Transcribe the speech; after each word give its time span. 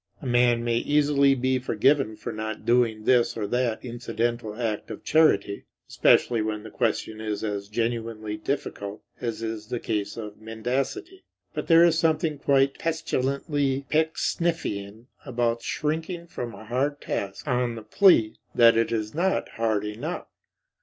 A 0.19 0.25
man 0.25 0.63
may 0.63 0.77
easily 0.77 1.35
be 1.35 1.59
forgiven 1.59 2.15
for 2.15 2.31
not 2.33 2.65
doing 2.65 3.03
this 3.03 3.37
or 3.37 3.45
that 3.45 3.85
incidental 3.85 4.59
act 4.59 4.89
of 4.89 5.03
charity, 5.03 5.65
especially 5.87 6.41
when 6.41 6.63
the 6.63 6.71
question 6.71 7.21
is 7.21 7.43
as 7.43 7.69
genuinely 7.69 8.35
difficult 8.35 9.03
as 9.19 9.43
is 9.43 9.67
the 9.67 9.79
case 9.79 10.17
of 10.17 10.41
mendicity. 10.41 11.21
But 11.53 11.67
there 11.67 11.83
is 11.83 11.99
something 11.99 12.39
quite 12.39 12.79
pestilently 12.79 13.85
Pecksniffian 13.91 15.05
about 15.23 15.61
shrinking 15.61 16.25
from 16.25 16.55
a 16.55 16.65
hard 16.65 16.99
task 16.99 17.47
on 17.47 17.75
the 17.75 17.83
plea 17.83 18.39
that 18.55 18.75
it 18.75 18.91
is 18.91 19.13
not 19.13 19.49
hard 19.49 19.85
enough. 19.85 20.25